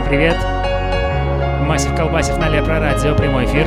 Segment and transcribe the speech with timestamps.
[0.00, 0.36] Всем привет!
[1.66, 3.66] Масив Колбасев на Лепро Радио, прямой эфир.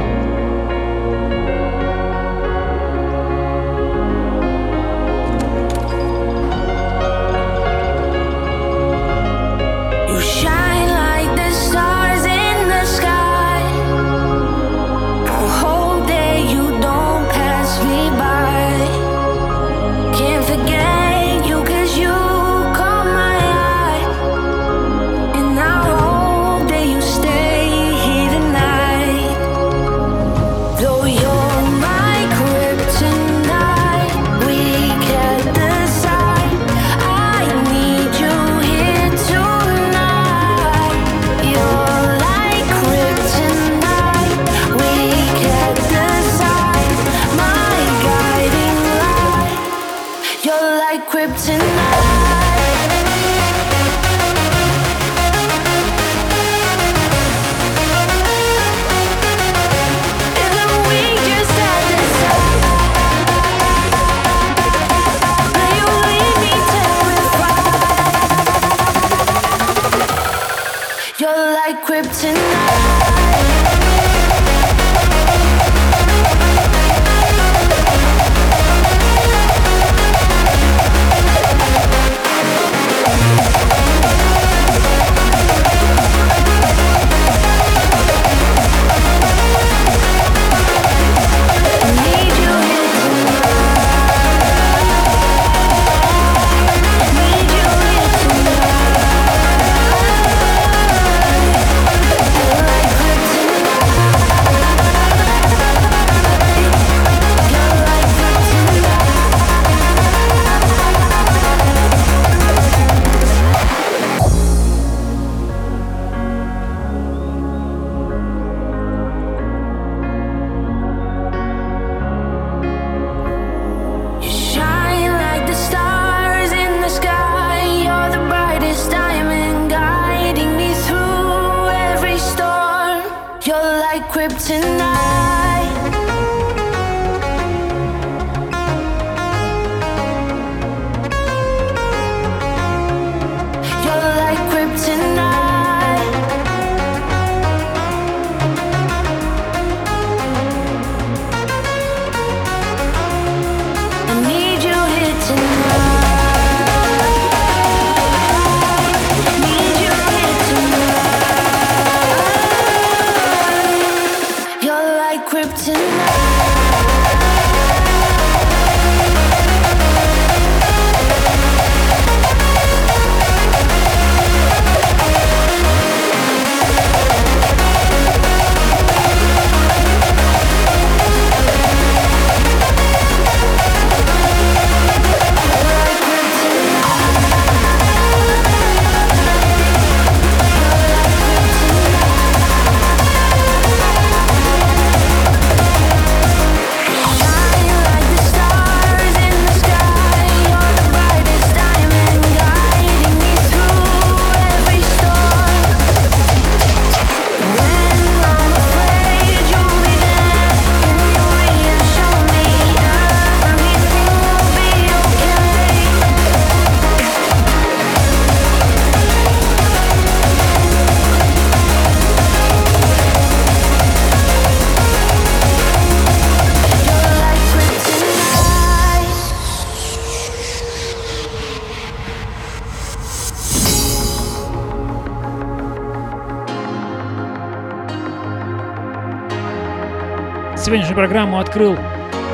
[240.95, 241.77] программу открыл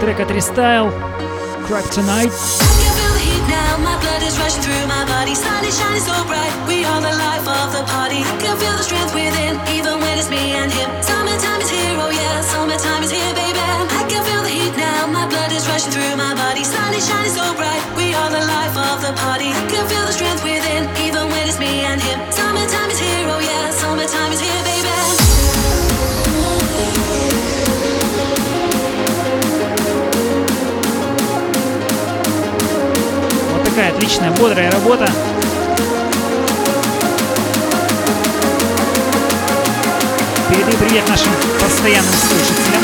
[0.00, 0.93] трек от Restyle
[1.69, 2.32] Kryptonite.
[15.75, 16.62] rushing through my body.
[16.62, 17.82] Sun is shining so bright.
[17.96, 19.50] We are the life of the party.
[19.70, 20.18] Can feel the strength
[34.00, 35.12] отличная, бодрая работа.
[40.50, 42.78] Передаю привет нашим постоянным слушателям.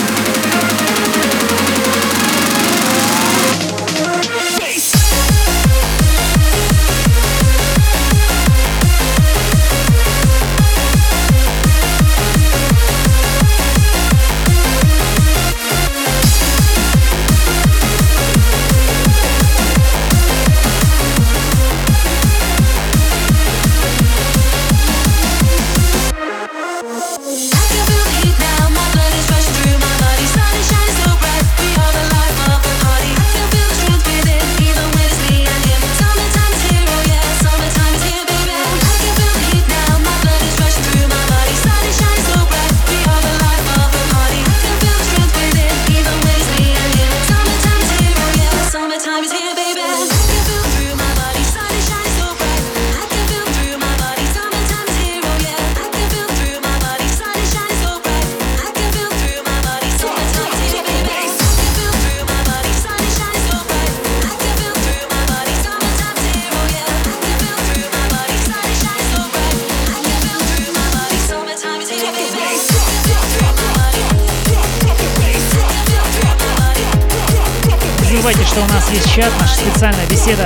[79.65, 80.43] Специальная беседа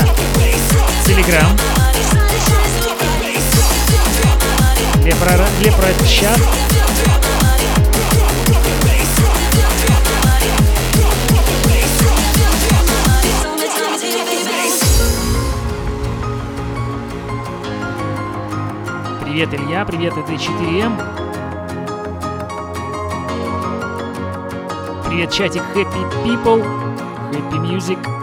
[1.06, 1.60] Telegram.
[5.04, 6.40] Для, про, для проекта чат.
[19.24, 20.98] Привет, Илья, привет, это 4М.
[25.08, 26.64] Привет, чатик Happy People,
[27.34, 28.19] Happy Music.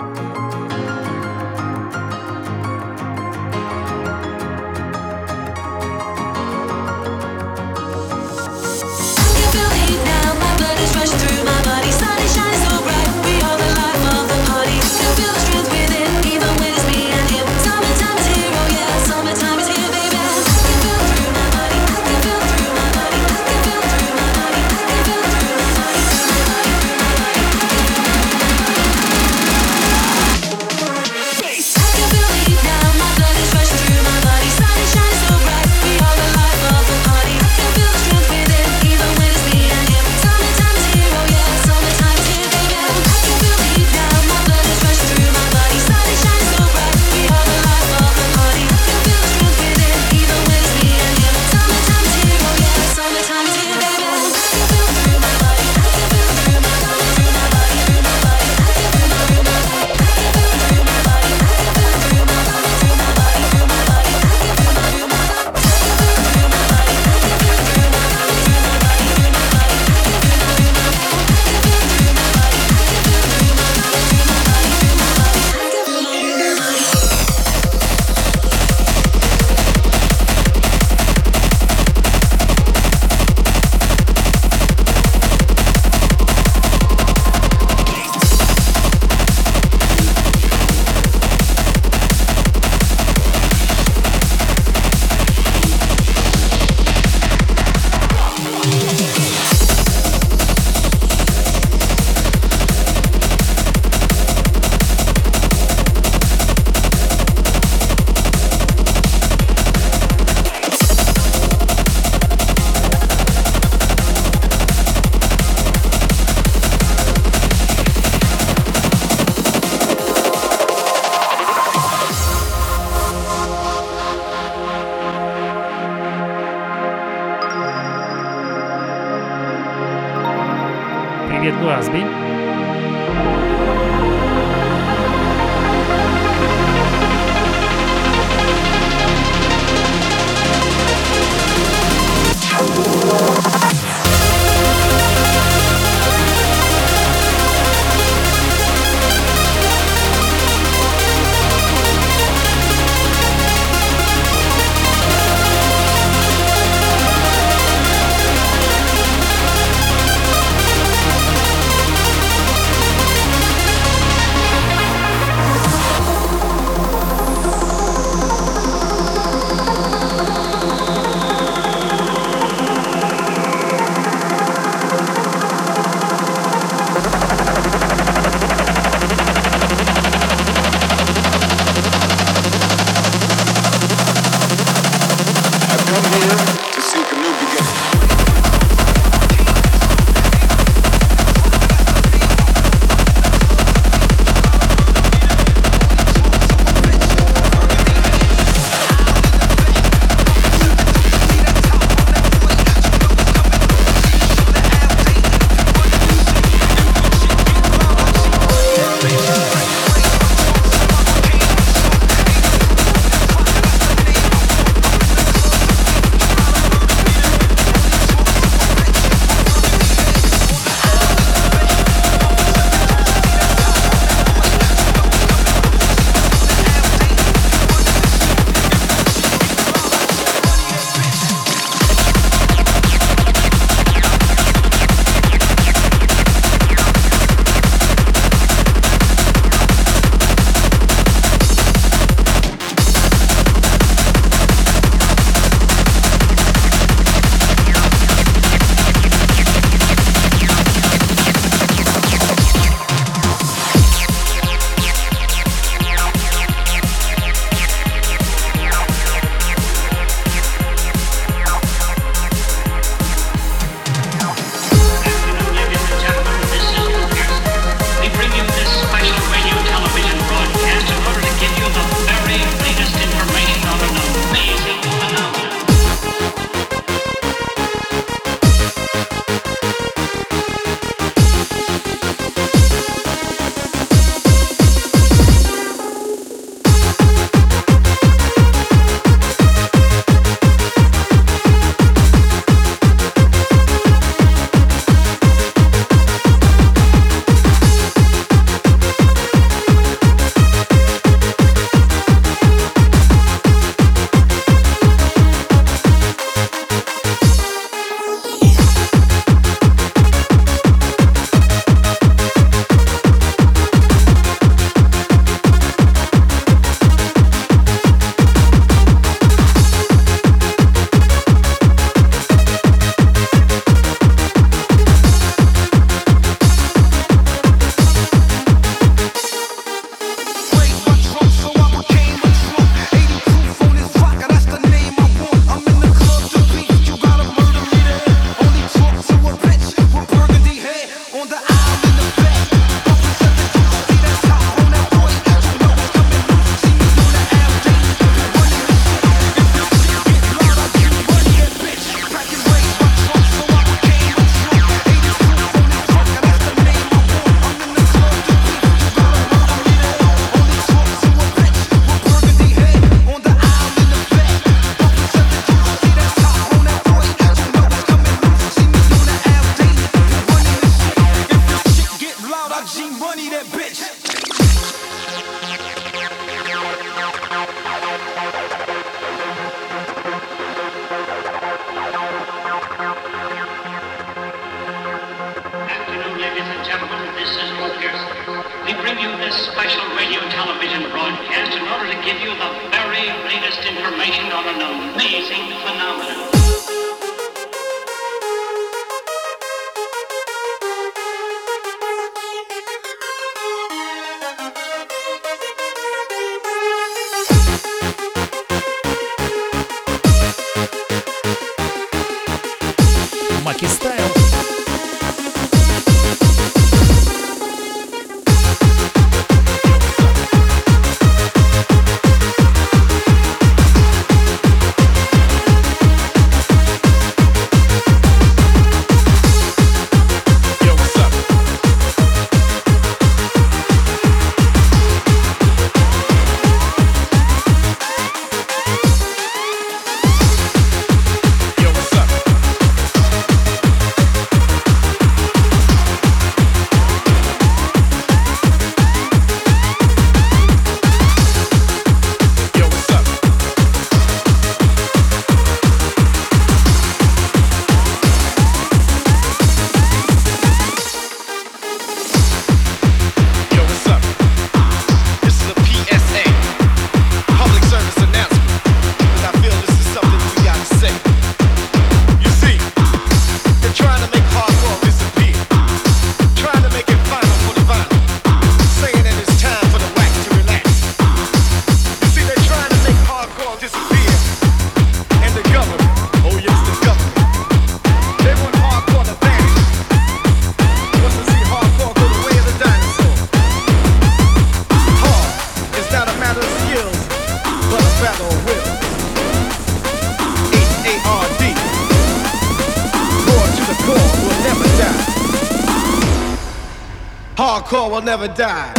[508.37, 508.76] Die.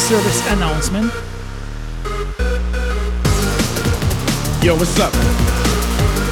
[0.00, 1.12] Service announcement.
[4.64, 5.12] Yo, what's up?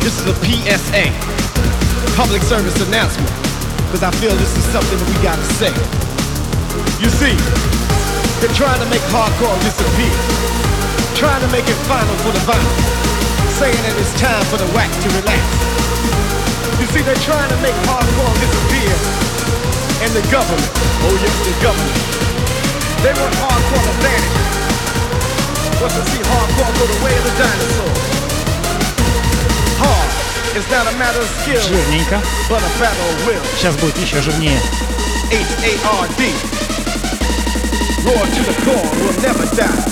[0.01, 1.13] This is a PSA,
[2.17, 3.29] public service announcement,
[3.85, 5.71] because I feel this is something that we gotta say.
[6.97, 7.37] You see,
[8.41, 10.17] they're trying to make hardcore disappear,
[11.13, 12.81] trying to make it final for the violent,
[13.61, 15.45] saying that it's time for the wax to relax.
[16.81, 18.97] You see, they're trying to make hardcore disappear,
[20.03, 20.73] and the government,
[21.05, 22.18] oh yes, the government,
[23.04, 24.38] they want hardcore to vanish.
[25.82, 27.94] Want to see hardcore go the way of the dinosaur.
[29.84, 30.10] Hard
[30.56, 32.22] is not a matter of skill, Жирненько.
[32.50, 33.44] but a battle of will.
[33.58, 34.60] Сейчас будет еще жирнее.
[35.32, 36.22] H-A-R-D.
[38.06, 39.84] Roar to the core will never die.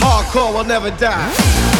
[0.00, 1.77] Hardcore will never die.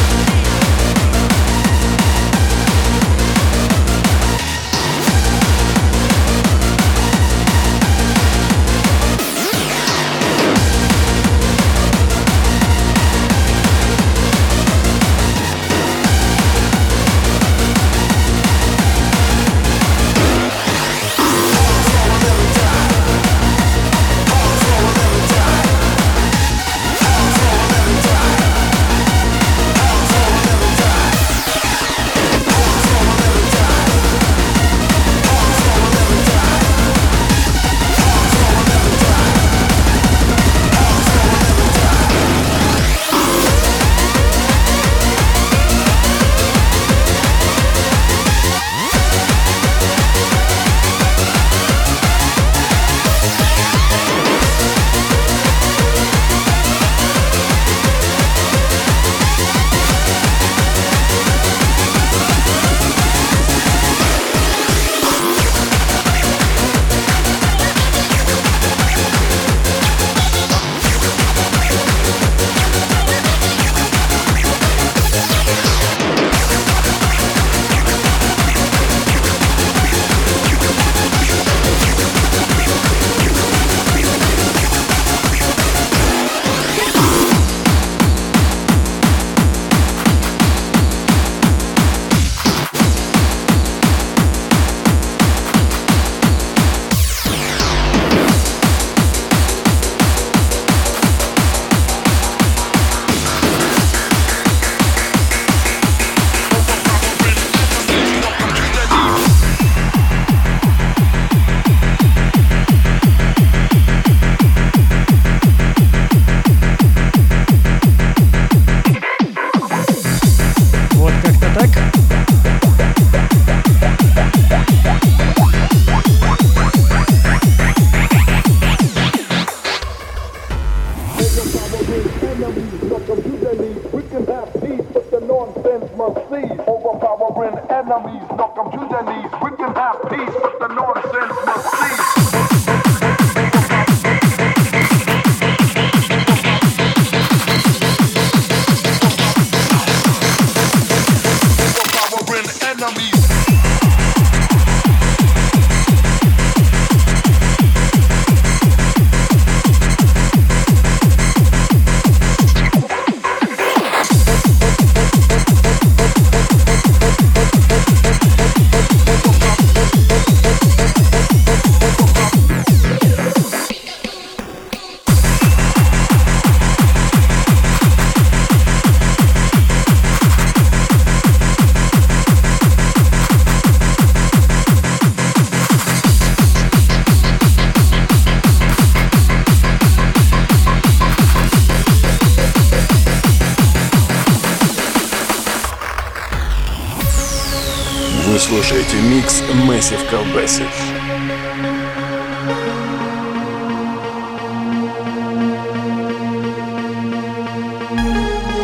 [199.67, 200.65] Massive Колбасик.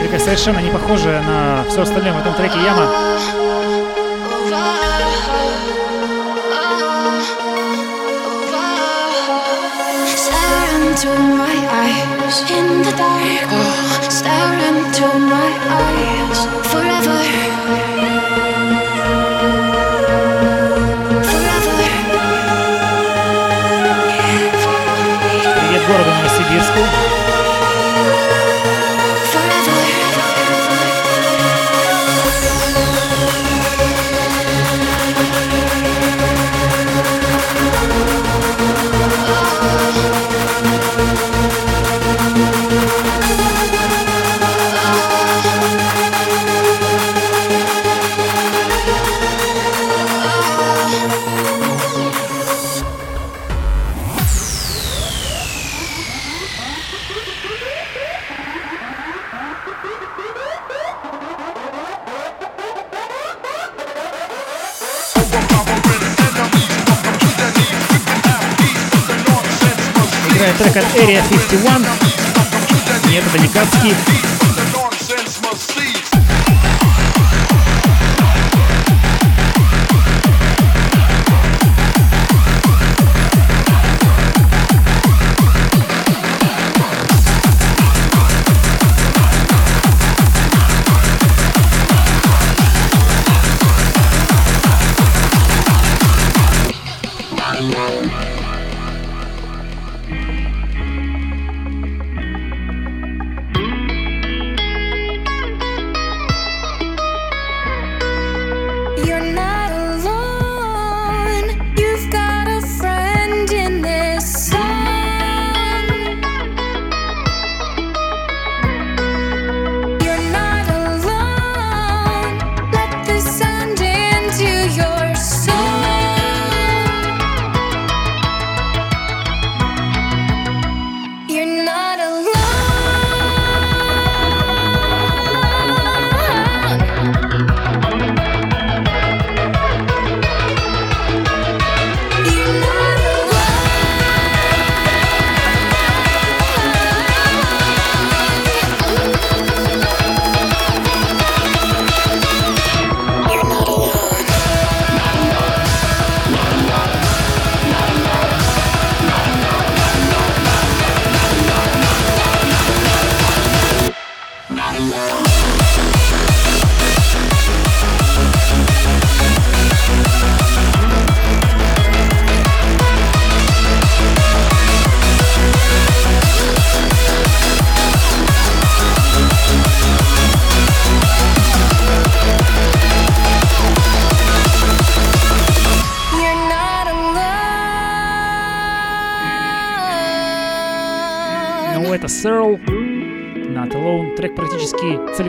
[0.01, 2.89] Такая совершенно не похожая на все остальное в этом треке Яма.
[10.95, 13.51] into my eyes in the dark.
[14.09, 16.39] Stare into my eyes
[16.71, 17.34] forever.
[26.55, 27.14] Disco
[70.75, 71.85] трек от Area 51.
[73.09, 74.34] Нет, это не Кацки.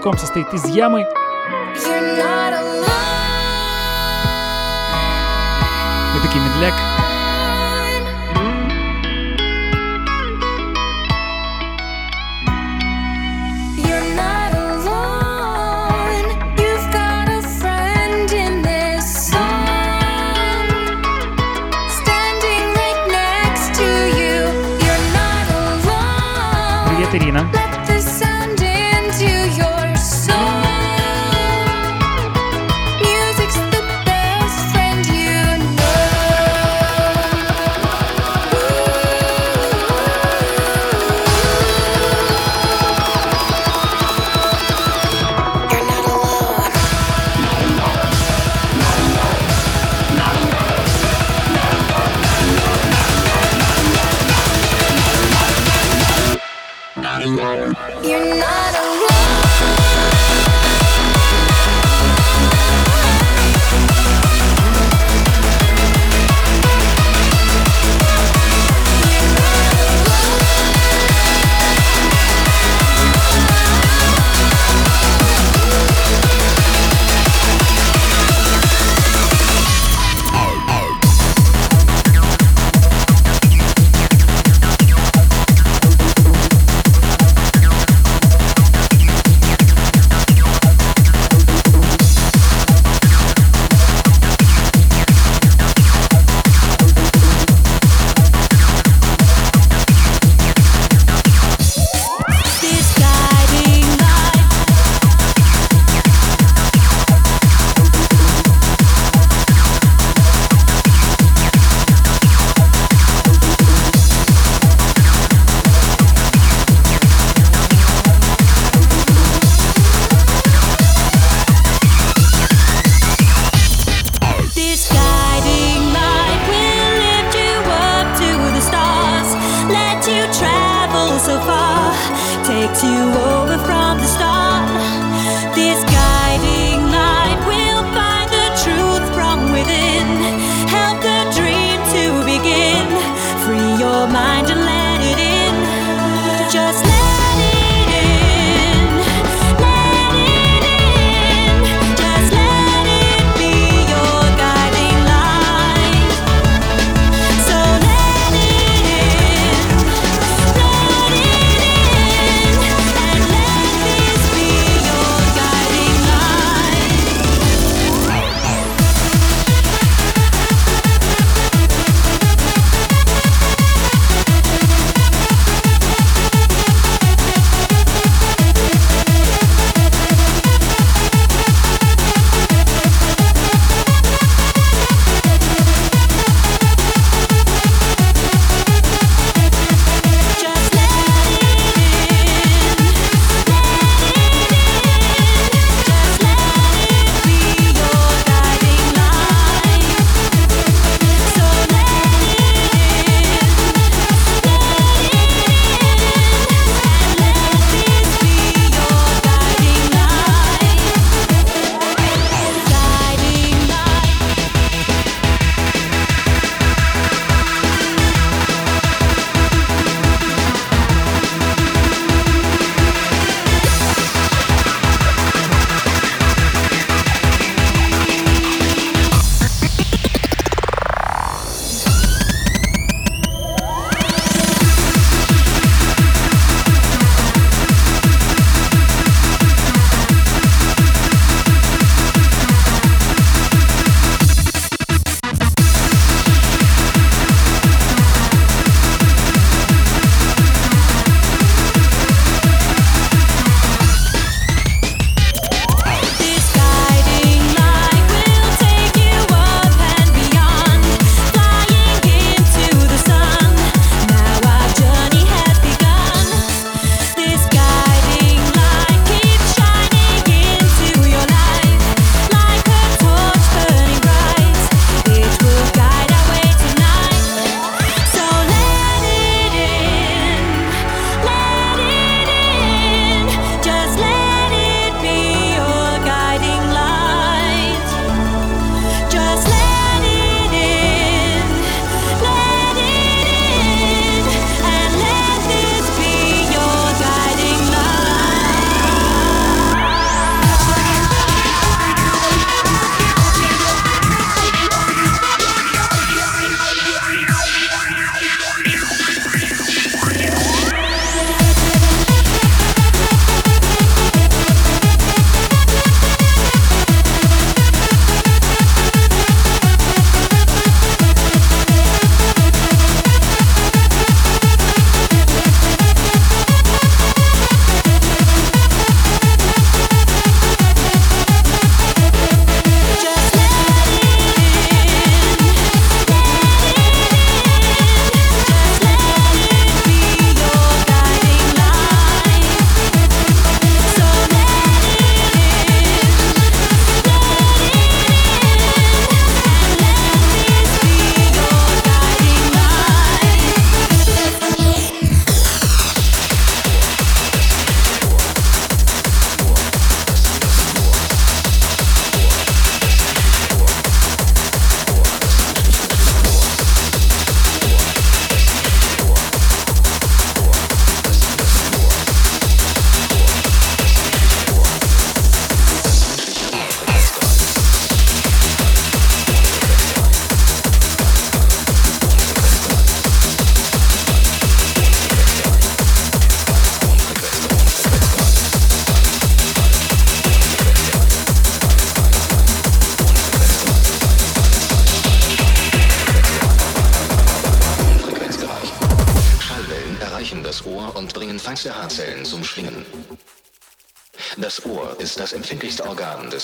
[0.07, 1.03] Целиком состоит из ямы.
[6.15, 6.96] И такие медляк.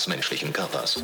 [0.03, 1.01] Des menschlichen Körpers.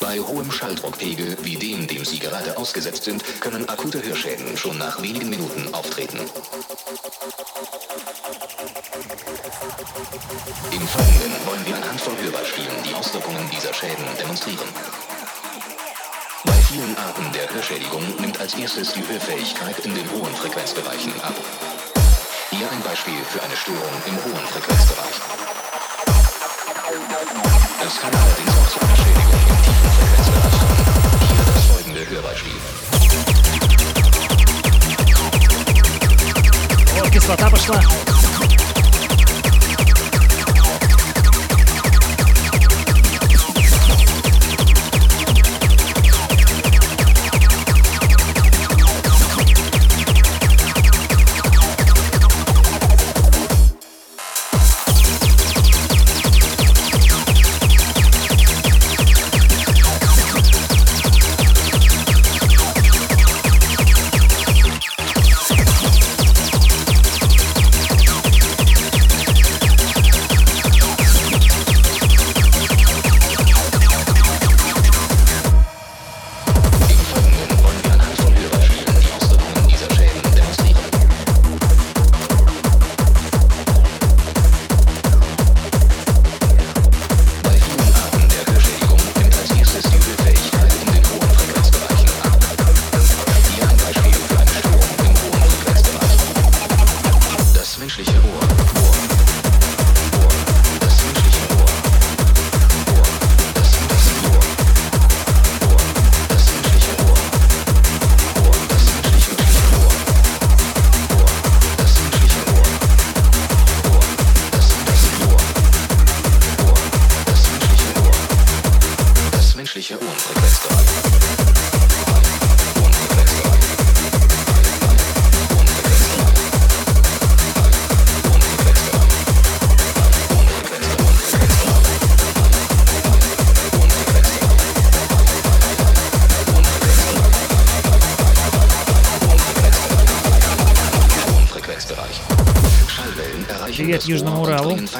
[0.00, 5.00] Bei hohem Schalldruckpegel wie dem, dem Sie gerade ausgesetzt sind, können akute Hörschäden schon nach
[5.00, 6.18] wenigen Minuten auftreten.
[10.72, 14.68] Im Folgenden wollen wir anhand von Hörbeispielen die Auswirkungen dieser Schäden demonstrieren.
[16.44, 21.34] Bei vielen Arten der Hörschädigung nimmt als erstes die Hörfähigkeit in den hohen Frequenzbereichen ab.
[22.50, 25.43] Hier ein Beispiel für eine Störung im hohen Frequenzbereich.
[27.24, 30.84] Es kann allerdings auch zu Beschädigungen in tiefen Frequenzen erscheinen.
[31.28, 32.60] Hier das folgende Hörbeispiel.
[37.02, 37.36] Orchestra,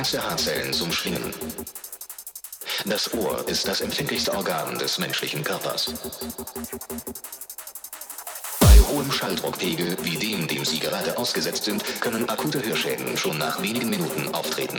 [0.05, 1.33] ganze Haarzellen zum Schwingen.
[2.85, 5.95] Das Ohr ist das empfindlichste Organ des menschlichen Körpers.
[8.61, 13.62] Bei hohem Schalldruckpegel wie dem, dem Sie gerade ausgesetzt sind, können akute Hörschäden schon nach
[13.62, 14.77] wenigen Minuten auftreten.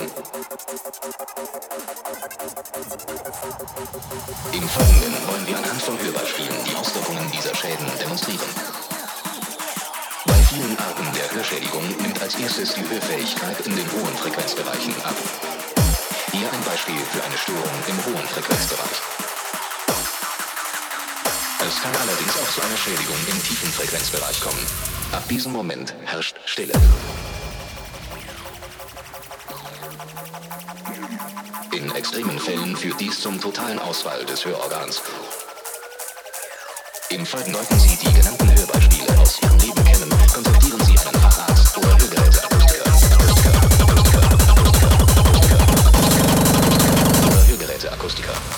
[4.53, 8.74] Im Folgenden wollen wir anhand von Hörbeispielen die Auswirkungen dieser Schäden demonstrieren.
[10.55, 15.15] Vielen Arten der Hörschädigung nimmt als erstes die Hörfähigkeit in den hohen Frequenzbereichen ab.
[16.31, 19.01] Hier ein Beispiel für eine Störung im hohen Frequenzbereich.
[21.59, 24.65] Es kann allerdings auch zu einer Schädigung im tiefen Frequenzbereich kommen.
[25.11, 26.73] Ab diesem Moment herrscht Stille.
[31.73, 35.01] In extremen Fällen führt dies zum totalen Ausfall des Hörorgans.
[37.09, 38.84] Im Folgenden sollten Sie die genannten Hörbeispiele
[47.47, 48.54] Hörgeräteakustiker.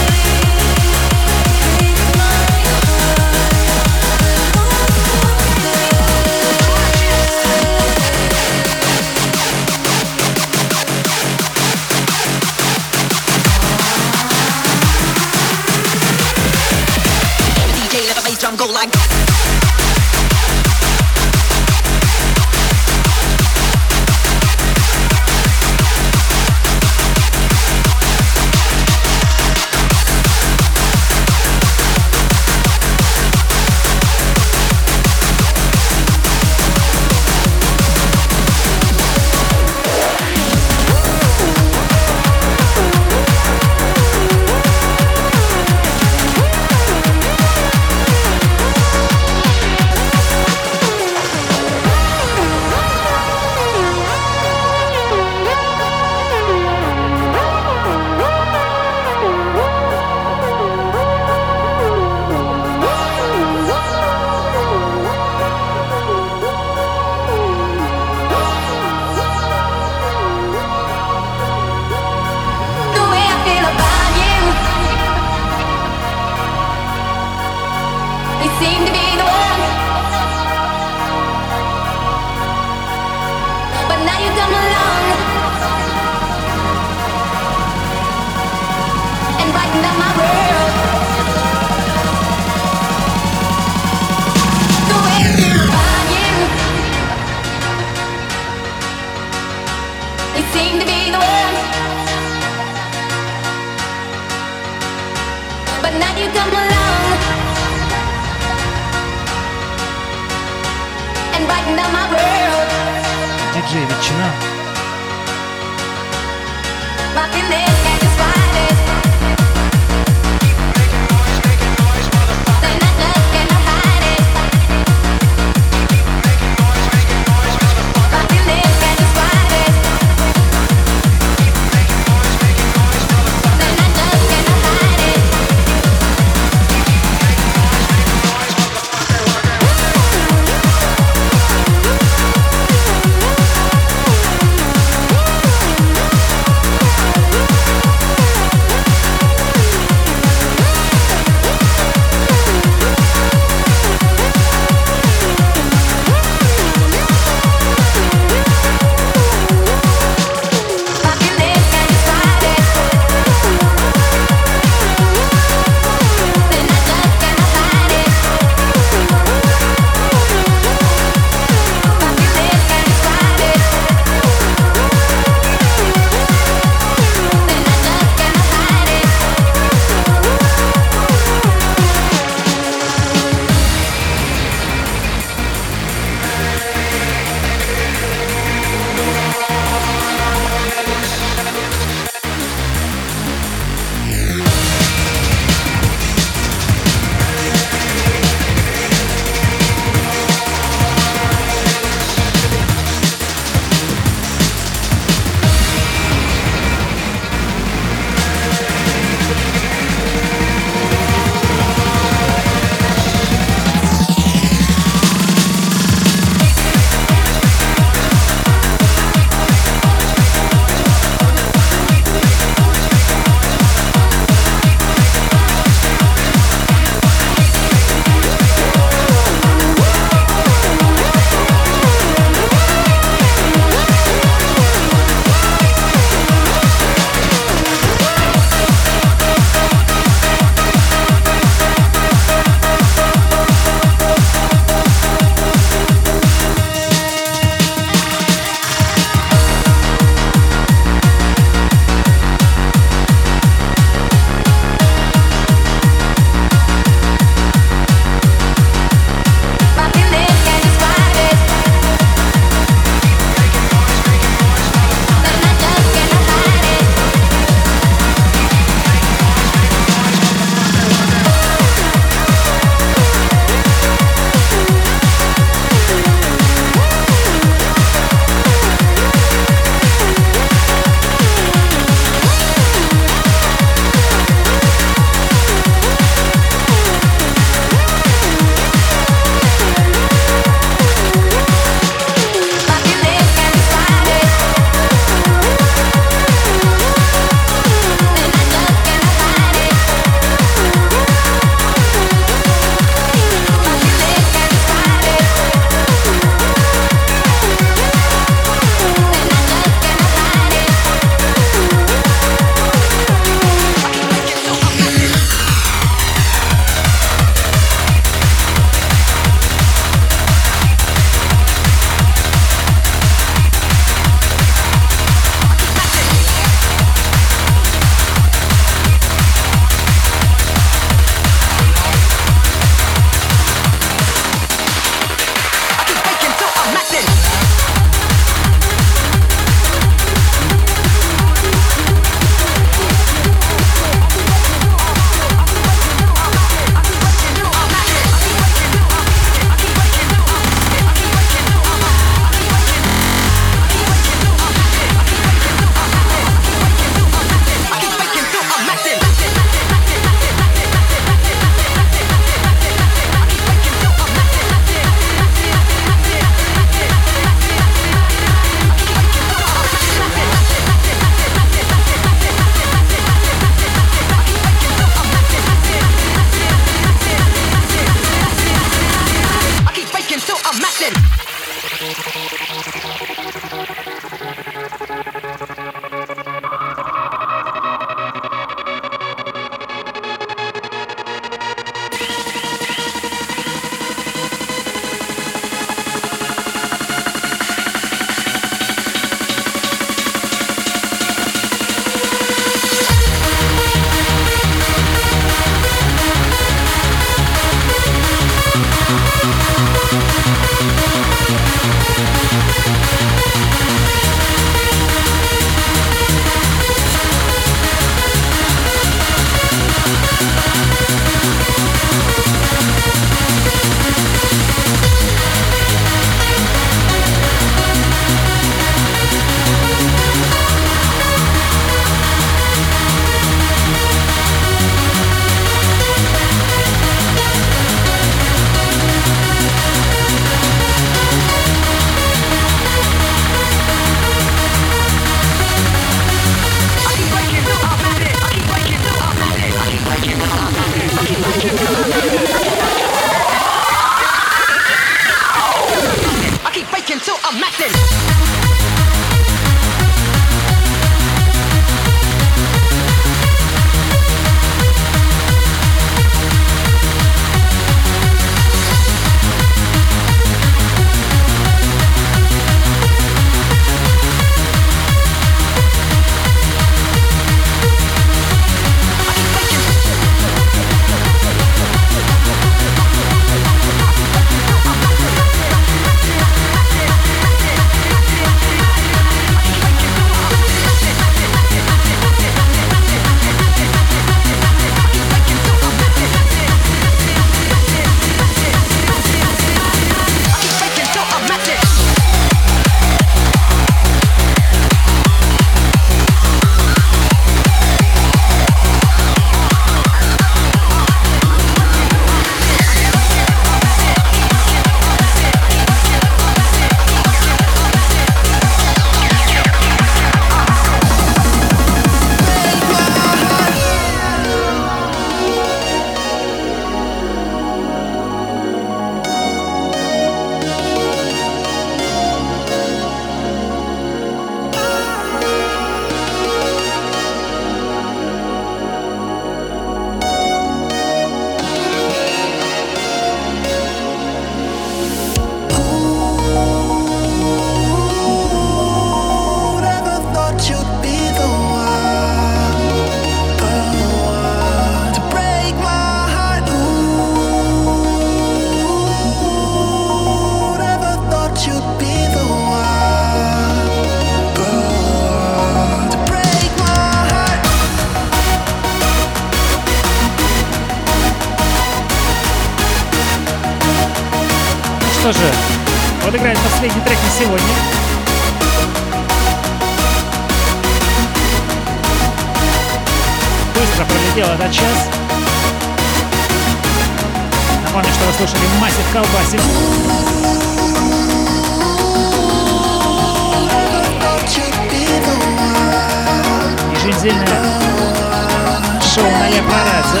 [597.04, 600.00] Еженедельное шоу на Лепарадзе.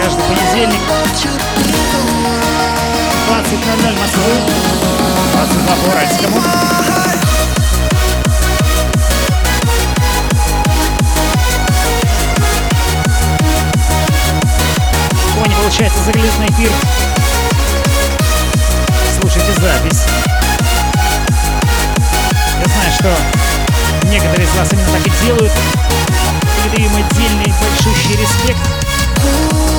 [0.00, 0.78] Каждый понедельник
[3.28, 4.34] 20.00 Москвы,
[5.32, 6.38] 22 по Уральскому.
[15.48, 16.70] Не получается заглянуть на эфир,
[19.20, 20.43] слушайте запись.
[23.04, 23.14] Что
[24.08, 25.52] некоторые из вас именно так и делают.
[26.56, 29.73] Передаю им отдельный большущий респект.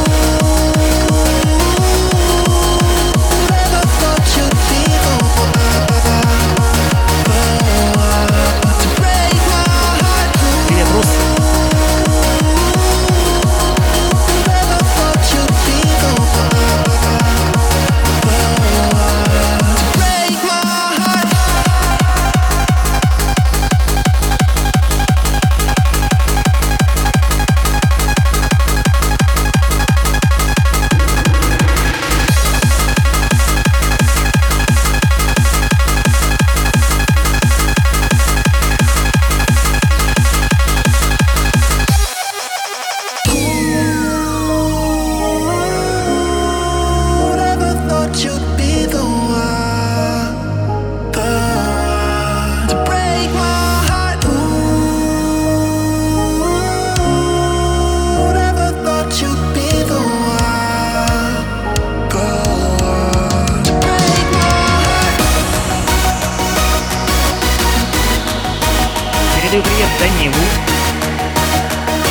[70.16, 70.34] Данилу.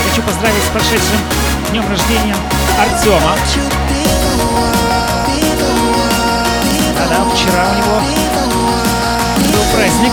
[0.09, 1.19] Хочу поздравить с прошедшим
[1.71, 2.37] днем рождения
[2.79, 3.37] Артема.
[6.99, 8.01] Да-да, вчера у него
[9.53, 10.13] был праздник.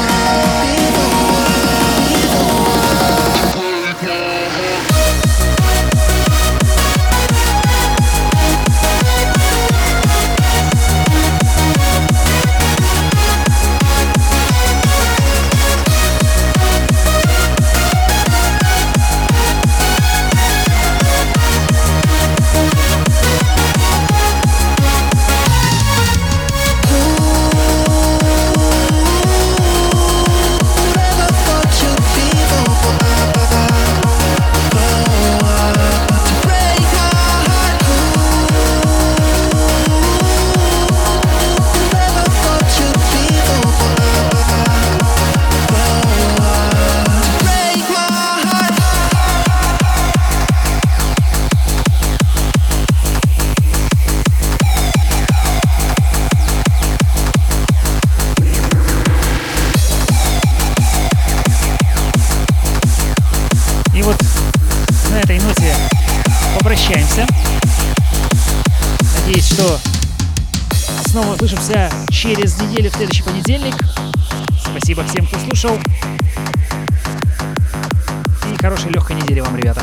[71.41, 73.73] Услышимся через неделю в следующий понедельник.
[74.63, 75.79] Спасибо всем, кто слушал.
[78.53, 79.81] И хорошей легкой недели вам, ребята.